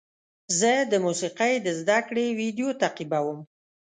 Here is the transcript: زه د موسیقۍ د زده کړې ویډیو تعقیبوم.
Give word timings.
زه 0.59 0.71
د 0.91 0.93
موسیقۍ 1.05 1.53
د 1.61 1.67
زده 1.79 1.99
کړې 2.07 2.25
ویډیو 2.39 2.69
تعقیبوم. 2.81 3.39